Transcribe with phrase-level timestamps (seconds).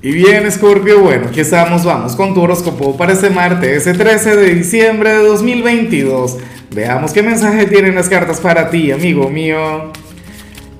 [0.00, 4.36] Y bien, Scorpio, bueno, aquí estamos, vamos con tu horóscopo para este martes, ese 13
[4.36, 6.38] de diciembre de 2022.
[6.72, 9.90] Veamos qué mensaje tienen las cartas para ti, amigo mío.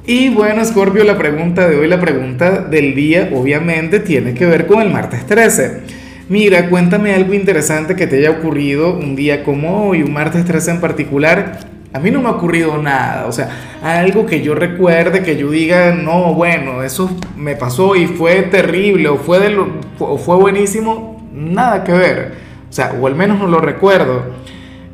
[0.06, 4.68] Y bueno, Scorpio, la pregunta de hoy, la pregunta del día, obviamente tiene que ver
[4.68, 5.80] con el martes 13.
[6.28, 10.70] Mira, cuéntame algo interesante que te haya ocurrido un día como hoy, un martes 13
[10.70, 11.58] en particular,
[11.98, 13.50] a mí no me ha ocurrido nada, o sea,
[13.82, 19.08] algo que yo recuerde, que yo diga, no, bueno, eso me pasó y fue terrible
[19.08, 19.58] o fue, de
[19.98, 22.34] o fue buenísimo, nada que ver,
[22.70, 24.22] o sea, o al menos no lo recuerdo.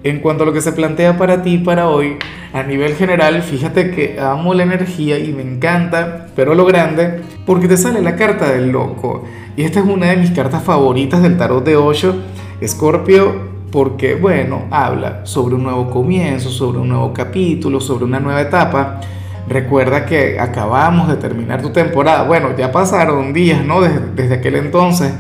[0.03, 2.17] En cuanto a lo que se plantea para ti para hoy,
[2.53, 7.69] a nivel general, fíjate que amo la energía y me encanta, pero lo grande, porque
[7.69, 9.25] te sale la carta del loco.
[9.57, 12.17] Y esta es una de mis cartas favoritas del tarot de Osho.
[12.61, 18.41] Escorpio porque, bueno, habla sobre un nuevo comienzo, sobre un nuevo capítulo, sobre una nueva
[18.41, 19.01] etapa.
[19.49, 22.23] Recuerda que acabamos de terminar tu temporada.
[22.23, 23.81] Bueno, ya pasaron días, ¿no?
[23.81, 25.13] Desde, desde, aquel entonces.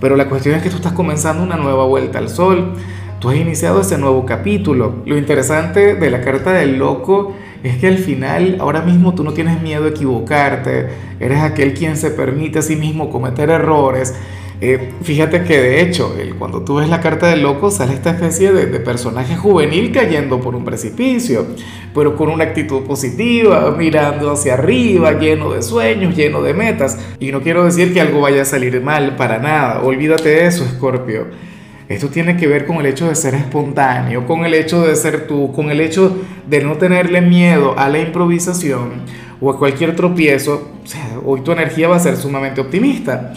[0.00, 2.74] Pero la cuestión es que tú estás comenzando una nueva vuelta al sol.
[3.18, 5.02] Tú has iniciado ese nuevo capítulo.
[5.04, 9.32] Lo interesante de la carta del loco es que al final, ahora mismo tú no
[9.32, 10.90] tienes miedo a equivocarte.
[11.18, 14.14] Eres aquel quien se permite a sí mismo cometer errores
[14.62, 18.52] eh, fíjate que de hecho, cuando tú ves la carta del loco, sale esta especie
[18.52, 21.46] de, personaje juvenil cayendo por un precipicio,
[21.94, 26.98] pero con una actitud positiva, mirando hacia arriba, lleno de sueños, lleno de metas.
[27.18, 29.80] Y no quiero decir que algo vaya a salir mal, para nada.
[29.82, 31.28] Olvídate de eso, Escorpio.
[31.88, 35.26] Esto tiene que ver con el hecho de ser espontáneo, con el hecho de ser
[35.26, 39.02] tú, con el hecho de no tenerle miedo a la improvisación
[39.40, 40.70] o a cualquier tropiezo.
[41.24, 43.32] O hoy tu energía va a ser sumamente optimista.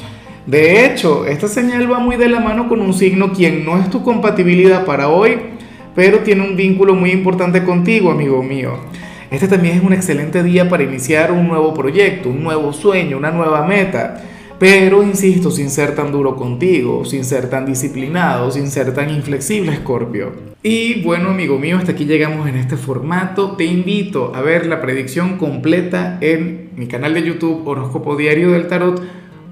[0.45, 3.89] De hecho, esta señal va muy de la mano con un signo quien no es
[3.89, 5.37] tu compatibilidad para hoy,
[5.95, 8.77] pero tiene un vínculo muy importante contigo, amigo mío.
[9.31, 13.31] Este también es un excelente día para iniciar un nuevo proyecto, un nuevo sueño, una
[13.31, 14.21] nueva meta.
[14.59, 19.75] Pero, insisto, sin ser tan duro contigo, sin ser tan disciplinado, sin ser tan inflexible,
[19.77, 20.31] Scorpio.
[20.61, 23.55] Y bueno, amigo mío, hasta aquí llegamos en este formato.
[23.55, 28.67] Te invito a ver la predicción completa en mi canal de YouTube Horóscopo Diario del
[28.67, 29.01] Tarot